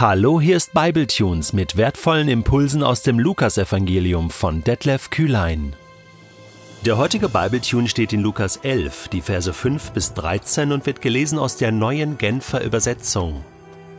Hallo, 0.00 0.40
hier 0.40 0.56
ist 0.56 0.74
Bibletunes 0.74 1.52
mit 1.52 1.76
wertvollen 1.76 2.28
Impulsen 2.28 2.84
aus 2.84 3.02
dem 3.02 3.18
Lukasevangelium 3.18 4.30
von 4.30 4.62
Detlef 4.62 5.10
Kühlein. 5.10 5.74
Der 6.86 6.98
heutige 6.98 7.28
Bibletune 7.28 7.88
steht 7.88 8.12
in 8.12 8.20
Lukas 8.20 8.58
11, 8.58 9.08
die 9.08 9.20
Verse 9.20 9.52
5 9.52 9.90
bis 9.90 10.14
13 10.14 10.70
und 10.70 10.86
wird 10.86 11.00
gelesen 11.00 11.36
aus 11.36 11.56
der 11.56 11.72
neuen 11.72 12.16
Genfer 12.16 12.62
Übersetzung. 12.62 13.44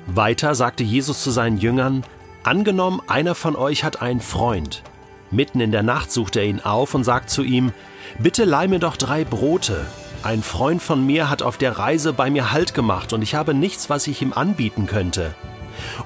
Weiter 0.07 0.55
sagte 0.55 0.85
Jesus 0.85 1.21
zu 1.21 1.31
seinen 1.31 1.57
Jüngern: 1.57 2.05
Angenommen, 2.43 3.01
einer 3.07 3.35
von 3.35 3.57
euch 3.57 3.83
hat 3.83 4.01
einen 4.01 4.21
Freund. 4.21 4.83
Mitten 5.31 5.59
in 5.59 5.73
der 5.73 5.83
Nacht 5.83 6.13
sucht 6.13 6.37
er 6.37 6.45
ihn 6.45 6.61
auf 6.61 6.95
und 6.95 7.03
sagt 7.03 7.29
zu 7.29 7.43
ihm: 7.43 7.73
Bitte 8.19 8.45
leih 8.45 8.69
mir 8.69 8.79
doch 8.79 8.95
drei 8.95 9.25
Brote. 9.25 9.85
Ein 10.23 10.43
Freund 10.43 10.81
von 10.81 11.05
mir 11.05 11.29
hat 11.29 11.41
auf 11.41 11.57
der 11.57 11.77
Reise 11.77 12.13
bei 12.13 12.29
mir 12.29 12.53
Halt 12.53 12.73
gemacht 12.73 13.11
und 13.11 13.21
ich 13.21 13.35
habe 13.35 13.53
nichts, 13.53 13.89
was 13.89 14.07
ich 14.07 14.21
ihm 14.21 14.31
anbieten 14.31 14.85
könnte. 14.85 15.35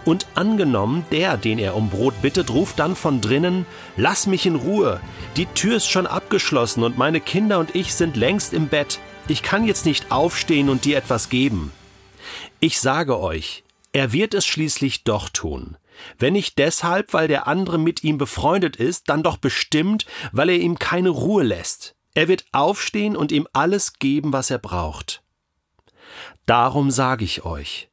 Und 0.05 0.27
angenommen, 0.35 1.05
der, 1.11 1.37
den 1.37 1.59
er 1.59 1.75
um 1.75 1.89
Brot 1.89 2.21
bittet, 2.21 2.49
ruft 2.49 2.79
dann 2.79 2.95
von 2.95 3.21
drinnen, 3.21 3.65
Lass 3.97 4.27
mich 4.27 4.45
in 4.45 4.55
Ruhe, 4.55 4.99
die 5.37 5.45
Tür 5.47 5.77
ist 5.77 5.89
schon 5.89 6.07
abgeschlossen 6.07 6.83
und 6.83 6.97
meine 6.97 7.21
Kinder 7.21 7.59
und 7.59 7.75
ich 7.75 7.93
sind 7.93 8.15
längst 8.15 8.53
im 8.53 8.67
Bett, 8.67 8.99
ich 9.27 9.41
kann 9.41 9.65
jetzt 9.65 9.85
nicht 9.85 10.11
aufstehen 10.11 10.69
und 10.69 10.85
dir 10.85 10.97
etwas 10.97 11.29
geben. 11.29 11.71
Ich 12.59 12.79
sage 12.79 13.19
euch, 13.19 13.63
er 13.91 14.11
wird 14.11 14.33
es 14.33 14.45
schließlich 14.45 15.03
doch 15.03 15.29
tun. 15.29 15.77
Wenn 16.17 16.33
nicht 16.33 16.57
deshalb, 16.57 17.13
weil 17.13 17.27
der 17.27 17.47
andere 17.47 17.77
mit 17.77 18.03
ihm 18.03 18.17
befreundet 18.17 18.75
ist, 18.75 19.09
dann 19.09 19.23
doch 19.23 19.37
bestimmt, 19.37 20.05
weil 20.31 20.49
er 20.49 20.57
ihm 20.57 20.79
keine 20.79 21.09
Ruhe 21.09 21.43
lässt. 21.43 21.95
Er 22.15 22.27
wird 22.27 22.45
aufstehen 22.51 23.15
und 23.15 23.31
ihm 23.31 23.47
alles 23.53 23.93
geben, 23.93 24.33
was 24.33 24.49
er 24.49 24.59
braucht. 24.59 25.23
Darum 26.45 26.91
sage 26.91 27.23
ich 27.23 27.45
euch, 27.45 27.89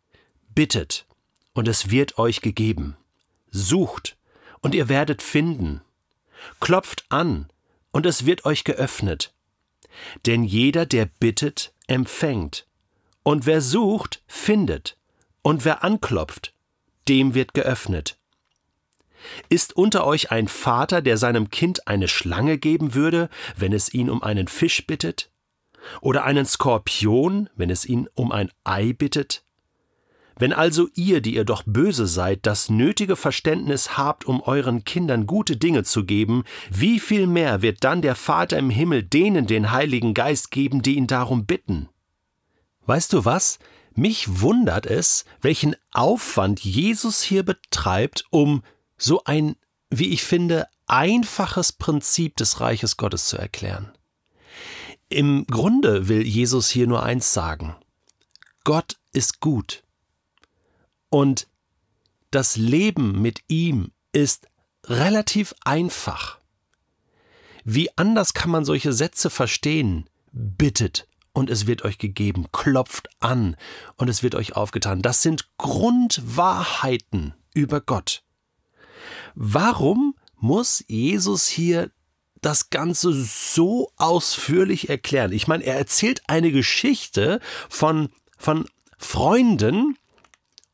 bittet, 0.54 1.06
und 1.54 1.68
es 1.68 1.90
wird 1.90 2.18
euch 2.18 2.40
gegeben. 2.40 2.96
Sucht, 3.50 4.16
und 4.60 4.74
ihr 4.74 4.88
werdet 4.88 5.22
finden. 5.22 5.80
Klopft 6.60 7.04
an, 7.08 7.48
und 7.92 8.06
es 8.06 8.26
wird 8.26 8.44
euch 8.44 8.64
geöffnet. 8.64 9.34
Denn 10.26 10.44
jeder, 10.44 10.86
der 10.86 11.06
bittet, 11.06 11.72
empfängt. 11.86 12.66
Und 13.22 13.46
wer 13.46 13.60
sucht, 13.60 14.22
findet. 14.26 14.96
Und 15.42 15.64
wer 15.64 15.82
anklopft, 15.84 16.54
dem 17.08 17.34
wird 17.34 17.54
geöffnet. 17.54 18.18
Ist 19.48 19.76
unter 19.76 20.06
euch 20.06 20.30
ein 20.30 20.48
Vater, 20.48 21.02
der 21.02 21.16
seinem 21.16 21.50
Kind 21.50 21.86
eine 21.86 22.08
Schlange 22.08 22.58
geben 22.58 22.94
würde, 22.94 23.28
wenn 23.56 23.72
es 23.72 23.92
ihn 23.92 24.08
um 24.08 24.22
einen 24.22 24.48
Fisch 24.48 24.86
bittet? 24.86 25.30
Oder 26.00 26.24
einen 26.24 26.46
Skorpion, 26.46 27.48
wenn 27.54 27.70
es 27.70 27.84
ihn 27.84 28.08
um 28.14 28.32
ein 28.32 28.50
Ei 28.64 28.92
bittet? 28.92 29.44
Wenn 30.40 30.54
also 30.54 30.88
ihr, 30.94 31.20
die 31.20 31.34
ihr 31.34 31.44
doch 31.44 31.64
böse 31.66 32.06
seid, 32.06 32.46
das 32.46 32.70
nötige 32.70 33.14
Verständnis 33.14 33.98
habt, 33.98 34.24
um 34.24 34.40
euren 34.40 34.84
Kindern 34.84 35.26
gute 35.26 35.58
Dinge 35.58 35.84
zu 35.84 36.06
geben, 36.06 36.44
wie 36.70 36.98
viel 36.98 37.26
mehr 37.26 37.60
wird 37.60 37.84
dann 37.84 38.00
der 38.00 38.14
Vater 38.14 38.56
im 38.56 38.70
Himmel 38.70 39.02
denen 39.02 39.46
den 39.46 39.70
Heiligen 39.70 40.14
Geist 40.14 40.50
geben, 40.50 40.80
die 40.80 40.96
ihn 40.96 41.06
darum 41.06 41.44
bitten? 41.44 41.90
Weißt 42.86 43.12
du 43.12 43.26
was? 43.26 43.58
Mich 43.94 44.40
wundert 44.40 44.86
es, 44.86 45.26
welchen 45.42 45.76
Aufwand 45.92 46.60
Jesus 46.60 47.20
hier 47.20 47.42
betreibt, 47.42 48.24
um 48.30 48.62
so 48.96 49.22
ein, 49.24 49.56
wie 49.90 50.08
ich 50.08 50.22
finde, 50.22 50.68
einfaches 50.86 51.72
Prinzip 51.72 52.36
des 52.36 52.60
Reiches 52.60 52.96
Gottes 52.96 53.26
zu 53.26 53.36
erklären. 53.36 53.92
Im 55.10 55.44
Grunde 55.46 56.08
will 56.08 56.26
Jesus 56.26 56.70
hier 56.70 56.86
nur 56.86 57.02
eins 57.02 57.34
sagen. 57.34 57.76
Gott 58.64 58.96
ist 59.12 59.40
gut. 59.40 59.82
Und 61.10 61.48
das 62.30 62.56
Leben 62.56 63.20
mit 63.20 63.40
ihm 63.48 63.90
ist 64.12 64.46
relativ 64.86 65.54
einfach. 65.64 66.38
Wie 67.64 67.90
anders 67.96 68.32
kann 68.32 68.50
man 68.50 68.64
solche 68.64 68.92
Sätze 68.92 69.28
verstehen? 69.28 70.08
Bittet 70.32 71.06
und 71.32 71.50
es 71.50 71.66
wird 71.66 71.84
euch 71.84 71.98
gegeben, 71.98 72.46
klopft 72.52 73.08
an 73.20 73.56
und 73.96 74.08
es 74.08 74.22
wird 74.22 74.34
euch 74.34 74.56
aufgetan. 74.56 75.02
Das 75.02 75.22
sind 75.22 75.48
Grundwahrheiten 75.58 77.34
über 77.54 77.80
Gott. 77.80 78.22
Warum 79.34 80.14
muss 80.36 80.84
Jesus 80.88 81.46
hier 81.46 81.90
das 82.40 82.70
Ganze 82.70 83.12
so 83.12 83.92
ausführlich 83.96 84.88
erklären? 84.88 85.32
Ich 85.32 85.46
meine, 85.46 85.64
er 85.64 85.76
erzählt 85.76 86.22
eine 86.26 86.52
Geschichte 86.52 87.40
von, 87.68 88.08
von 88.38 88.66
Freunden, 88.98 89.96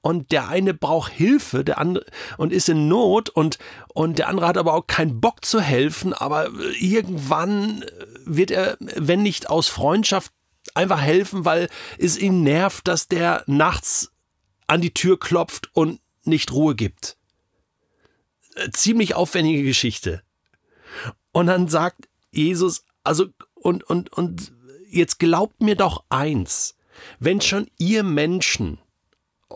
und 0.06 0.30
der 0.30 0.48
eine 0.48 0.72
braucht 0.72 1.10
Hilfe, 1.10 1.64
der 1.64 1.78
andere 1.78 2.06
und 2.36 2.52
ist 2.52 2.68
in 2.68 2.86
Not 2.86 3.28
und 3.28 3.58
und 3.88 4.20
der 4.20 4.28
andere 4.28 4.46
hat 4.46 4.56
aber 4.56 4.74
auch 4.74 4.86
keinen 4.86 5.20
Bock 5.20 5.44
zu 5.44 5.60
helfen, 5.60 6.12
aber 6.12 6.48
irgendwann 6.78 7.84
wird 8.24 8.52
er, 8.52 8.76
wenn 8.78 9.24
nicht 9.24 9.50
aus 9.50 9.66
Freundschaft, 9.66 10.32
einfach 10.74 11.00
helfen, 11.00 11.44
weil 11.44 11.68
es 11.98 12.16
ihn 12.16 12.44
nervt, 12.44 12.86
dass 12.86 13.08
der 13.08 13.42
nachts 13.48 14.12
an 14.68 14.80
die 14.80 14.94
Tür 14.94 15.18
klopft 15.18 15.70
und 15.72 15.98
nicht 16.22 16.52
Ruhe 16.52 16.76
gibt. 16.76 17.16
Ziemlich 18.70 19.16
aufwendige 19.16 19.64
Geschichte. 19.64 20.22
Und 21.32 21.48
dann 21.48 21.66
sagt 21.66 22.08
Jesus, 22.30 22.84
also 23.02 23.26
und 23.54 23.82
und 23.82 24.12
und 24.12 24.52
jetzt 24.88 25.18
glaubt 25.18 25.60
mir 25.60 25.74
doch 25.74 26.04
eins, 26.10 26.76
wenn 27.18 27.40
schon 27.40 27.68
ihr 27.76 28.04
Menschen 28.04 28.78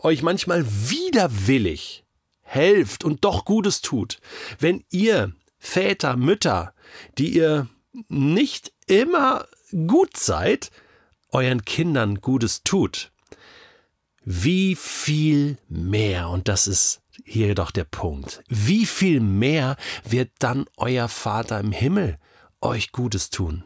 euch 0.03 0.23
manchmal 0.23 0.65
widerwillig 0.67 2.03
helft 2.41 3.03
und 3.03 3.23
doch 3.23 3.45
Gutes 3.45 3.81
tut, 3.81 4.19
wenn 4.59 4.83
ihr 4.89 5.33
Väter, 5.57 6.17
Mütter, 6.17 6.73
die 7.17 7.35
ihr 7.35 7.67
nicht 8.09 8.73
immer 8.87 9.47
gut 9.87 10.17
seid, 10.17 10.71
euren 11.29 11.63
Kindern 11.63 12.19
Gutes 12.19 12.63
tut, 12.63 13.11
wie 14.23 14.75
viel 14.75 15.57
mehr, 15.67 16.29
und 16.29 16.47
das 16.47 16.67
ist 16.67 17.01
hier 17.23 17.55
doch 17.55 17.71
der 17.71 17.85
Punkt, 17.85 18.43
wie 18.47 18.85
viel 18.85 19.19
mehr 19.19 19.77
wird 20.03 20.31
dann 20.39 20.65
euer 20.77 21.07
Vater 21.07 21.59
im 21.59 21.71
Himmel 21.71 22.17
euch 22.59 22.91
Gutes 22.91 23.29
tun? 23.29 23.63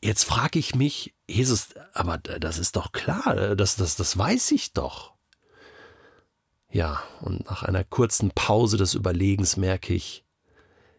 Jetzt 0.00 0.24
frage 0.24 0.58
ich 0.58 0.74
mich, 0.74 1.14
Jesus, 1.26 1.68
aber 1.94 2.18
das 2.18 2.58
ist 2.58 2.76
doch 2.76 2.92
klar, 2.92 3.56
das, 3.56 3.76
das, 3.76 3.96
das 3.96 4.18
weiß 4.18 4.52
ich 4.52 4.72
doch. 4.72 5.11
Ja, 6.72 7.02
und 7.20 7.44
nach 7.50 7.62
einer 7.62 7.84
kurzen 7.84 8.30
Pause 8.30 8.78
des 8.78 8.94
Überlegens 8.94 9.58
merke 9.58 9.92
ich, 9.92 10.24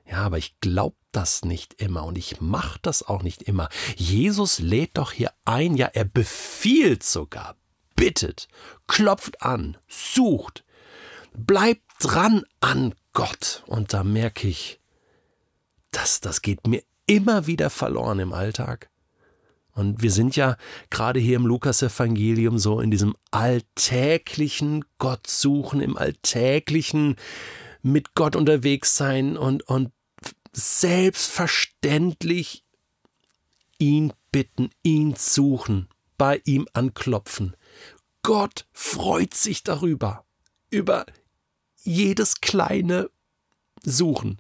ja, 0.06 0.18
aber 0.18 0.38
ich 0.38 0.60
glaube 0.60 0.96
das 1.12 1.44
nicht 1.46 1.82
immer 1.82 2.06
und 2.06 2.16
ich 2.16 2.40
mache 2.40 2.78
das 2.84 3.02
auch 3.02 3.24
nicht 3.24 3.42
immer. 3.42 3.70
Jesus 3.96 4.60
lädt 4.60 4.98
doch 4.98 5.12
hier 5.12 5.32
ein, 5.46 5.76
ja, 5.76 5.88
er 5.88 6.06
befiehlt 6.06 7.02
sogar, 7.04 7.56
bittet, 7.96 8.48
klopft 8.88 9.42
an, 9.42 9.78
sucht, 9.88 10.64
bleibt 11.34 11.82
dran 12.00 12.44
an 12.60 12.94
Gott. 13.14 13.64
Und 13.66 13.94
da 13.94 14.04
merke 14.04 14.48
ich, 14.48 14.80
das, 15.90 16.22
das 16.22 16.44
geht 16.44 16.68
mir 16.68 16.84
immer 17.08 17.48
wieder 17.48 17.72
verloren 17.72 18.20
im 18.20 18.34
Alltag. 18.34 18.92
Und 19.74 20.02
wir 20.04 20.12
sind 20.12 20.36
ja 20.36 20.58
gerade 20.90 21.20
hier 21.20 21.36
im 21.36 21.46
Lukasevangelium 21.48 22.60
so 22.60 22.80
in 22.80 22.92
diesem 22.92 23.16
alltäglichen 23.32 24.86
Gott 25.00 25.26
suchen, 25.28 25.82
im 25.82 25.98
alltäglichen 25.98 27.16
mit 27.82 28.14
Gott 28.14 28.36
unterwegs 28.36 28.96
sein 28.96 29.36
und, 29.36 29.64
und 29.64 29.92
selbstverständlich 30.52 32.64
ihn 33.80 34.14
bitten, 34.32 34.70
ihn 34.84 35.16
suchen, 35.16 35.90
bei 36.18 36.40
ihm 36.46 36.68
anklopfen. 36.74 37.58
Gott 38.22 38.68
freut 38.72 39.34
sich 39.34 39.64
darüber, 39.64 40.24
über 40.70 41.08
jedes 41.82 42.42
kleine 42.42 43.10
Suchen 43.84 44.40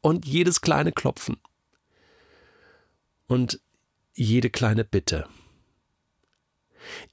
und 0.00 0.24
jedes 0.26 0.62
kleine 0.62 0.92
Klopfen. 0.92 1.36
Und 3.26 3.60
jede 4.18 4.50
kleine 4.50 4.84
Bitte. 4.84 5.28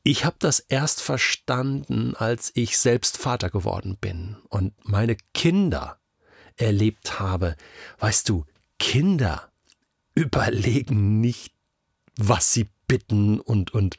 Ich 0.04 0.26
habe 0.26 0.38
das 0.40 0.60
erst 0.60 1.02
verstanden, 1.02 2.16
als 2.16 2.52
ich 2.56 2.78
selbst 2.78 3.18
Vater 3.18 3.50
geworden 3.50 3.98
bin 4.00 4.38
und 4.50 4.74
meine 4.84 5.18
Kinder 5.34 6.00
erlebt 6.56 7.20
habe. 7.20 7.56
Weißt 8.00 8.30
du, 8.30 8.46
Kinder 8.80 9.52
überlegen 10.14 11.20
nicht, 11.20 11.54
was 12.18 12.54
sie 12.54 12.70
bitten 12.88 13.40
und, 13.40 13.74
und 13.74 13.98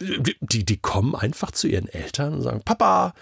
die, 0.00 0.64
die 0.64 0.78
kommen 0.78 1.14
einfach 1.14 1.52
zu 1.52 1.68
ihren 1.68 1.88
Eltern 1.88 2.34
und 2.34 2.42
sagen, 2.42 2.62
Papa, 2.64 3.14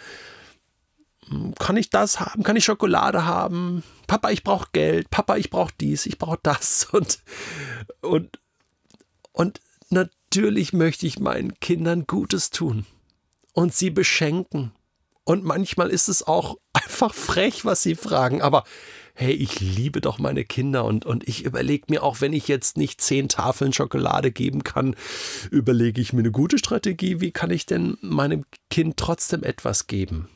kann 1.58 1.76
ich 1.76 1.90
das 1.90 2.20
haben? 2.20 2.42
Kann 2.42 2.56
ich 2.56 2.64
Schokolade 2.64 3.24
haben? 3.24 3.82
Papa, 4.06 4.30
ich 4.30 4.42
brauche 4.42 4.68
Geld. 4.72 5.10
Papa, 5.10 5.36
ich 5.36 5.50
brauche 5.50 5.72
dies, 5.80 6.06
ich 6.06 6.18
brauche 6.18 6.40
das. 6.42 6.84
Und, 6.92 7.22
und, 8.00 8.38
und 9.32 9.60
natürlich 9.90 10.72
möchte 10.72 11.06
ich 11.06 11.18
meinen 11.18 11.58
Kindern 11.60 12.06
Gutes 12.06 12.50
tun 12.50 12.86
und 13.52 13.74
sie 13.74 13.90
beschenken 13.90 14.72
Und 15.24 15.44
manchmal 15.44 15.90
ist 15.90 16.08
es 16.08 16.26
auch 16.26 16.56
einfach 16.72 17.14
frech, 17.14 17.64
was 17.64 17.82
sie 17.82 17.94
fragen. 17.94 18.42
Aber 18.42 18.64
hey, 19.14 19.32
ich 19.32 19.60
liebe 19.60 20.00
doch 20.00 20.18
meine 20.18 20.44
Kinder 20.44 20.84
und, 20.84 21.04
und 21.04 21.28
ich 21.28 21.44
überlege 21.44 21.86
mir 21.90 22.02
auch, 22.02 22.20
wenn 22.20 22.32
ich 22.32 22.48
jetzt 22.48 22.76
nicht 22.76 23.00
zehn 23.00 23.28
Tafeln 23.28 23.72
Schokolade 23.72 24.32
geben 24.32 24.64
kann, 24.64 24.96
überlege 25.50 26.00
ich 26.00 26.12
mir 26.12 26.20
eine 26.20 26.32
gute 26.32 26.58
Strategie, 26.58 27.20
wie 27.20 27.30
kann 27.30 27.50
ich 27.50 27.66
denn 27.66 27.98
meinem 28.00 28.44
Kind 28.70 28.96
trotzdem 28.96 29.44
etwas 29.44 29.86
geben? 29.86 30.28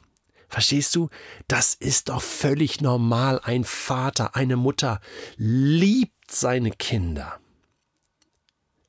Verstehst 0.48 0.94
du? 0.94 1.08
Das 1.48 1.74
ist 1.74 2.08
doch 2.10 2.22
völlig 2.22 2.80
normal. 2.80 3.40
Ein 3.42 3.64
Vater, 3.64 4.36
eine 4.36 4.56
Mutter 4.56 5.00
liebt 5.36 6.30
seine 6.30 6.70
Kinder. 6.70 7.40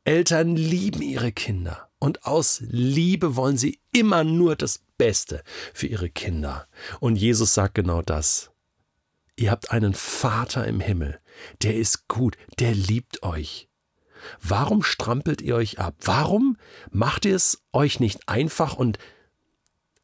Eltern 0.08 0.56
lieben 0.56 1.02
ihre 1.02 1.34
Kinder 1.34 1.90
und 2.00 2.24
aus 2.24 2.64
Liebe 2.66 3.36
wollen 3.36 3.58
sie 3.58 3.82
immer 3.92 4.24
nur 4.24 4.56
das 4.56 4.80
Beste 4.98 5.44
für 5.74 5.88
ihre 5.88 6.10
Kinder. 6.10 6.66
Und 7.02 7.18
Jesus 7.18 7.54
sagt 7.54 7.76
genau 7.76 8.02
das. 8.02 8.52
Ihr 9.36 9.52
habt 9.52 9.72
einen 9.72 9.94
Vater 9.94 10.66
im 10.66 10.80
Himmel, 10.80 11.20
der 11.62 11.76
ist 11.76 12.08
gut, 12.08 12.38
der 12.58 12.74
liebt 12.74 13.22
euch. 13.22 13.68
Warum 14.42 14.82
strampelt 14.82 15.42
ihr 15.42 15.56
euch 15.58 15.78
ab? 15.78 15.96
Warum 16.00 16.56
macht 16.90 17.26
ihr 17.26 17.36
es 17.36 17.66
euch 17.74 18.00
nicht 18.00 18.30
einfach 18.30 18.76
und 18.76 19.00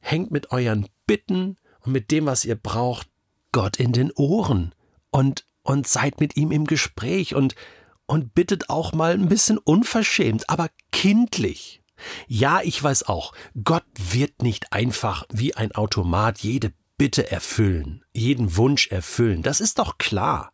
hängt 0.01 0.31
mit 0.31 0.51
euren 0.51 0.89
Bitten 1.07 1.55
und 1.79 1.93
mit 1.93 2.11
dem, 2.11 2.25
was 2.25 2.43
ihr 2.43 2.55
braucht, 2.55 3.07
Gott 3.53 3.77
in 3.77 3.93
den 3.93 4.11
Ohren 4.11 4.75
und, 5.11 5.45
und 5.61 5.87
seid 5.87 6.19
mit 6.19 6.35
ihm 6.35 6.51
im 6.51 6.65
Gespräch 6.65 7.35
und, 7.35 7.55
und 8.05 8.33
bittet 8.35 8.69
auch 8.69 8.93
mal 8.93 9.13
ein 9.13 9.29
bisschen 9.29 9.57
unverschämt, 9.57 10.49
aber 10.49 10.69
kindlich. 10.91 11.81
Ja, 12.27 12.61
ich 12.63 12.81
weiß 12.81 13.03
auch, 13.03 13.33
Gott 13.63 13.85
wird 13.95 14.41
nicht 14.41 14.73
einfach 14.73 15.25
wie 15.31 15.55
ein 15.55 15.71
Automat 15.73 16.39
jede 16.39 16.73
Bitte 16.97 17.31
erfüllen, 17.31 18.05
jeden 18.13 18.55
Wunsch 18.55 18.87
erfüllen. 18.87 19.41
Das 19.41 19.61
ist 19.61 19.79
doch 19.79 19.97
klar. 19.97 20.51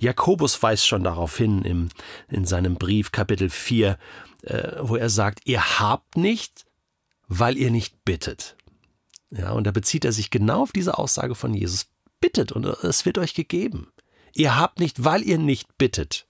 Jakobus 0.00 0.62
weist 0.62 0.86
schon 0.86 1.02
darauf 1.02 1.36
hin 1.36 1.62
im, 1.62 1.88
in 2.28 2.44
seinem 2.44 2.76
Brief 2.76 3.10
Kapitel 3.10 3.50
4, 3.50 3.98
äh, 4.42 4.72
wo 4.80 4.96
er 4.96 5.10
sagt, 5.10 5.40
ihr 5.44 5.80
habt 5.80 6.16
nicht, 6.16 6.66
weil 7.26 7.56
ihr 7.56 7.70
nicht 7.70 8.04
bittet. 8.04 8.56
Ja, 9.30 9.52
und 9.52 9.66
da 9.66 9.70
bezieht 9.70 10.04
er 10.04 10.12
sich 10.12 10.30
genau 10.30 10.62
auf 10.62 10.72
diese 10.72 10.98
Aussage 10.98 11.34
von 11.34 11.54
Jesus. 11.54 11.86
Bittet 12.20 12.52
und 12.52 12.64
es 12.64 13.04
wird 13.04 13.18
euch 13.18 13.34
gegeben. 13.34 13.92
Ihr 14.34 14.56
habt 14.56 14.80
nicht, 14.80 15.04
weil 15.04 15.22
ihr 15.22 15.38
nicht 15.38 15.78
bittet. 15.78 16.27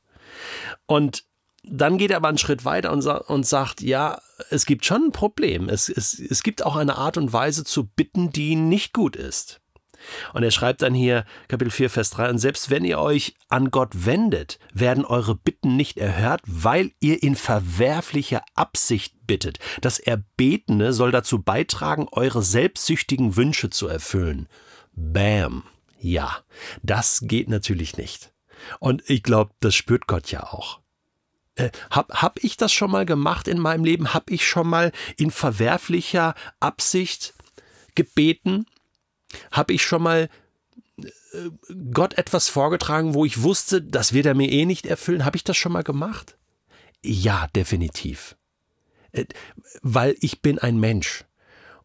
Und 0.86 1.24
dann 1.62 1.98
geht 1.98 2.10
er 2.10 2.18
aber 2.18 2.28
einen 2.28 2.38
Schritt 2.38 2.64
weiter 2.64 2.92
und, 2.92 3.06
und 3.06 3.46
sagt, 3.46 3.82
ja, 3.82 4.20
es 4.50 4.66
gibt 4.66 4.84
schon 4.84 5.06
ein 5.06 5.12
Problem. 5.12 5.68
Es, 5.68 5.88
es, 5.88 6.18
es 6.18 6.42
gibt 6.42 6.64
auch 6.64 6.76
eine 6.76 6.96
Art 6.96 7.16
und 7.16 7.32
Weise 7.32 7.64
zu 7.64 7.86
bitten, 7.86 8.30
die 8.30 8.56
nicht 8.56 8.92
gut 8.92 9.16
ist. 9.16 9.60
Und 10.32 10.42
er 10.42 10.50
schreibt 10.50 10.82
dann 10.82 10.94
hier 10.94 11.24
Kapitel 11.48 11.70
4, 11.70 11.90
Vers 11.90 12.10
3, 12.10 12.30
und 12.30 12.38
selbst 12.38 12.70
wenn 12.70 12.84
ihr 12.84 12.98
euch 12.98 13.34
an 13.48 13.70
Gott 13.70 14.06
wendet, 14.06 14.58
werden 14.72 15.04
eure 15.04 15.34
Bitten 15.34 15.76
nicht 15.76 15.98
erhört, 15.98 16.40
weil 16.46 16.92
ihr 17.00 17.22
in 17.22 17.34
verwerflicher 17.34 18.42
Absicht 18.54 19.26
bittet. 19.26 19.58
Das 19.80 19.98
Erbetene 19.98 20.92
soll 20.92 21.10
dazu 21.10 21.42
beitragen, 21.42 22.06
eure 22.12 22.42
selbstsüchtigen 22.42 23.36
Wünsche 23.36 23.70
zu 23.70 23.88
erfüllen. 23.88 24.48
Bam. 24.92 25.64
Ja, 26.00 26.38
das 26.82 27.20
geht 27.24 27.48
natürlich 27.48 27.96
nicht. 27.96 28.32
Und 28.80 29.02
ich 29.08 29.22
glaube, 29.22 29.52
das 29.60 29.74
spürt 29.74 30.06
Gott 30.06 30.30
ja 30.30 30.44
auch. 30.44 30.80
Äh, 31.54 31.70
hab, 31.90 32.22
hab 32.22 32.42
ich 32.42 32.56
das 32.56 32.72
schon 32.72 32.90
mal 32.90 33.04
gemacht 33.04 33.48
in 33.48 33.58
meinem 33.58 33.84
Leben? 33.84 34.14
Hab 34.14 34.30
ich 34.30 34.46
schon 34.46 34.68
mal 34.68 34.92
in 35.16 35.30
verwerflicher 35.30 36.34
Absicht 36.60 37.34
gebeten? 37.94 38.66
Hab 39.50 39.70
ich 39.70 39.82
schon 39.82 40.02
mal 40.02 40.28
äh, 40.96 41.50
Gott 41.92 42.14
etwas 42.14 42.48
vorgetragen, 42.48 43.14
wo 43.14 43.24
ich 43.24 43.42
wusste, 43.42 43.82
das 43.82 44.12
wird 44.12 44.26
er 44.26 44.34
mir 44.34 44.50
eh 44.50 44.64
nicht 44.66 44.86
erfüllen? 44.86 45.24
Habe 45.24 45.36
ich 45.36 45.44
das 45.44 45.56
schon 45.56 45.72
mal 45.72 45.82
gemacht? 45.82 46.38
Ja, 47.02 47.48
definitiv. 47.54 48.36
Äh, 49.12 49.24
weil 49.82 50.14
ich 50.20 50.42
bin 50.42 50.58
ein 50.58 50.78
Mensch. 50.78 51.24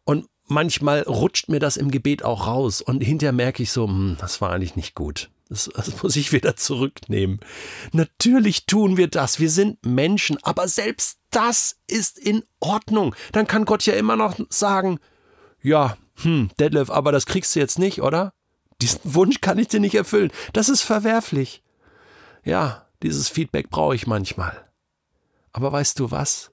Und 0.04 0.28
manchmal 0.46 1.02
rutscht 1.02 1.48
mir 1.48 1.58
das 1.58 1.76
im 1.76 1.90
Gebet 1.90 2.24
auch 2.24 2.46
raus 2.46 2.80
und 2.80 3.02
hinterher 3.02 3.32
merke 3.32 3.62
ich 3.62 3.72
so, 3.72 3.86
hm, 3.86 4.16
das 4.20 4.40
war 4.40 4.52
eigentlich 4.52 4.76
nicht 4.76 4.94
gut. 4.94 5.30
Das, 5.54 5.70
das 5.72 6.02
muss 6.02 6.16
ich 6.16 6.32
wieder 6.32 6.56
zurücknehmen. 6.56 7.38
Natürlich 7.92 8.66
tun 8.66 8.96
wir 8.96 9.06
das. 9.06 9.38
Wir 9.38 9.50
sind 9.50 9.86
Menschen, 9.86 10.36
aber 10.42 10.66
selbst 10.66 11.20
das 11.30 11.76
ist 11.86 12.18
in 12.18 12.42
Ordnung. 12.58 13.14
Dann 13.30 13.46
kann 13.46 13.64
Gott 13.64 13.86
ja 13.86 13.94
immer 13.94 14.16
noch 14.16 14.36
sagen, 14.48 14.98
ja, 15.62 15.96
hm, 16.22 16.50
Detlef, 16.58 16.90
aber 16.90 17.12
das 17.12 17.26
kriegst 17.26 17.54
du 17.54 17.60
jetzt 17.60 17.78
nicht, 17.78 18.02
oder? 18.02 18.34
Diesen 18.82 18.98
Wunsch 19.04 19.40
kann 19.40 19.58
ich 19.58 19.68
dir 19.68 19.78
nicht 19.78 19.94
erfüllen. 19.94 20.32
Das 20.52 20.68
ist 20.68 20.82
verwerflich. 20.82 21.62
Ja, 22.42 22.88
dieses 23.04 23.28
Feedback 23.28 23.70
brauche 23.70 23.94
ich 23.94 24.08
manchmal. 24.08 24.68
Aber 25.52 25.70
weißt 25.70 26.00
du 26.00 26.10
was? 26.10 26.50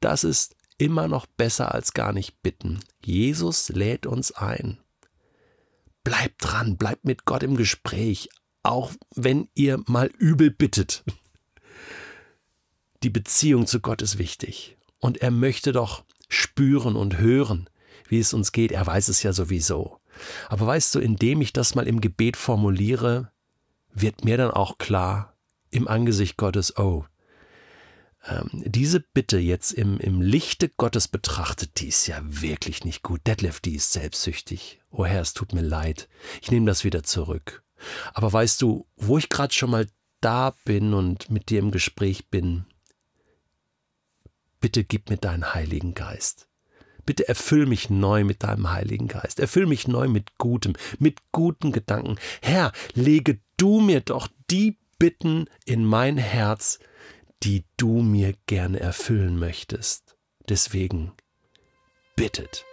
Das 0.00 0.24
ist 0.24 0.56
immer 0.76 1.08
noch 1.08 1.24
besser 1.24 1.74
als 1.74 1.94
gar 1.94 2.12
nicht 2.12 2.42
bitten. 2.42 2.80
Jesus 3.02 3.70
lädt 3.70 4.04
uns 4.04 4.30
ein. 4.30 4.83
Bleibt 6.04 6.36
dran, 6.44 6.76
bleibt 6.76 7.04
mit 7.04 7.24
Gott 7.24 7.42
im 7.42 7.56
Gespräch, 7.56 8.28
auch 8.62 8.92
wenn 9.14 9.48
ihr 9.54 9.82
mal 9.86 10.10
übel 10.18 10.50
bittet. 10.50 11.04
Die 13.02 13.10
Beziehung 13.10 13.66
zu 13.66 13.80
Gott 13.80 14.02
ist 14.02 14.18
wichtig. 14.18 14.76
Und 14.98 15.18
er 15.18 15.30
möchte 15.30 15.72
doch 15.72 16.04
spüren 16.28 16.96
und 16.96 17.18
hören, 17.18 17.68
wie 18.08 18.18
es 18.18 18.32
uns 18.32 18.52
geht. 18.52 18.72
Er 18.72 18.86
weiß 18.86 19.08
es 19.08 19.22
ja 19.22 19.32
sowieso. 19.32 19.98
Aber 20.48 20.66
weißt 20.66 20.94
du, 20.94 21.00
indem 21.00 21.40
ich 21.40 21.52
das 21.52 21.74
mal 21.74 21.86
im 21.86 22.00
Gebet 22.00 22.36
formuliere, 22.36 23.30
wird 23.92 24.24
mir 24.24 24.36
dann 24.36 24.50
auch 24.50 24.78
klar, 24.78 25.36
im 25.70 25.88
Angesicht 25.88 26.36
Gottes, 26.36 26.78
oh, 26.78 27.04
ähm, 28.26 28.48
diese 28.52 29.00
Bitte 29.00 29.38
jetzt 29.38 29.72
im, 29.72 29.98
im 29.98 30.20
Lichte 30.20 30.68
Gottes 30.68 31.08
betrachtet, 31.08 31.80
die 31.80 31.88
ist 31.88 32.06
ja 32.06 32.20
wirklich 32.22 32.84
nicht 32.84 33.02
gut. 33.02 33.20
Detlef, 33.26 33.60
die 33.60 33.74
ist 33.74 33.92
selbstsüchtig. 33.92 34.80
Oh 34.96 35.04
Herr, 35.04 35.22
es 35.22 35.34
tut 35.34 35.52
mir 35.52 35.62
leid. 35.62 36.08
Ich 36.40 36.52
nehme 36.52 36.66
das 36.66 36.84
wieder 36.84 37.02
zurück. 37.02 37.64
Aber 38.12 38.32
weißt 38.32 38.62
du, 38.62 38.86
wo 38.96 39.18
ich 39.18 39.28
gerade 39.28 39.52
schon 39.52 39.70
mal 39.70 39.88
da 40.20 40.54
bin 40.64 40.94
und 40.94 41.30
mit 41.30 41.50
dir 41.50 41.58
im 41.58 41.72
Gespräch 41.72 42.28
bin, 42.28 42.64
bitte 44.60 44.84
gib 44.84 45.10
mir 45.10 45.16
deinen 45.16 45.52
Heiligen 45.52 45.94
Geist. 45.94 46.48
Bitte 47.04 47.28
erfüll 47.28 47.66
mich 47.66 47.90
neu 47.90 48.22
mit 48.24 48.44
deinem 48.44 48.70
Heiligen 48.70 49.08
Geist. 49.08 49.40
Erfüll 49.40 49.66
mich 49.66 49.88
neu 49.88 50.06
mit 50.08 50.38
Gutem, 50.38 50.74
mit 50.98 51.18
guten 51.32 51.72
Gedanken. 51.72 52.16
Herr, 52.40 52.72
lege 52.94 53.40
du 53.56 53.80
mir 53.80 54.00
doch 54.00 54.28
die 54.48 54.78
Bitten 54.98 55.46
in 55.66 55.84
mein 55.84 56.16
Herz, 56.16 56.78
die 57.42 57.64
du 57.76 58.00
mir 58.00 58.32
gerne 58.46 58.78
erfüllen 58.78 59.38
möchtest. 59.38 60.16
Deswegen 60.48 61.12
bittet 62.16 62.64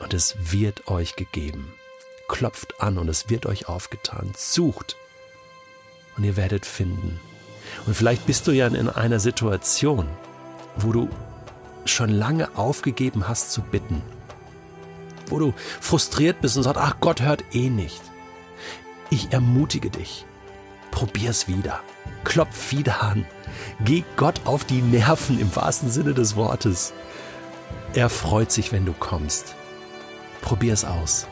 und 0.00 0.14
es 0.14 0.34
wird 0.52 0.88
euch 0.88 1.14
gegeben. 1.16 1.72
Klopft 2.28 2.80
an 2.80 2.98
und 2.98 3.08
es 3.08 3.30
wird 3.30 3.46
euch 3.46 3.68
aufgetan. 3.68 4.32
Sucht 4.36 4.96
und 6.16 6.24
ihr 6.24 6.36
werdet 6.36 6.66
finden. 6.66 7.20
Und 7.86 7.94
vielleicht 7.96 8.26
bist 8.26 8.46
du 8.46 8.52
ja 8.52 8.66
in 8.66 8.88
einer 8.88 9.20
Situation, 9.20 10.08
wo 10.76 10.92
du 10.92 11.08
schon 11.84 12.10
lange 12.10 12.56
aufgegeben 12.56 13.28
hast 13.28 13.52
zu 13.52 13.62
bitten. 13.62 14.02
Wo 15.26 15.38
du 15.38 15.54
frustriert 15.80 16.40
bist 16.40 16.56
und 16.56 16.64
sagst, 16.64 16.80
ach 16.80 16.96
Gott 17.00 17.22
hört 17.22 17.44
eh 17.52 17.68
nicht. 17.70 18.02
Ich 19.10 19.32
ermutige 19.32 19.90
dich. 19.90 20.24
Probier's 20.90 21.46
wieder. 21.48 21.80
Klopf 22.24 22.72
wieder 22.72 23.02
an. 23.02 23.26
Geh 23.84 24.04
Gott 24.16 24.40
auf 24.44 24.64
die 24.64 24.82
Nerven 24.82 25.40
im 25.40 25.54
wahrsten 25.54 25.90
Sinne 25.90 26.14
des 26.14 26.36
Wortes. 26.36 26.92
Er 27.94 28.08
freut 28.08 28.52
sich, 28.52 28.72
wenn 28.72 28.86
du 28.86 28.92
kommst. 28.92 29.54
Probier's 30.40 30.84
aus. 30.84 31.29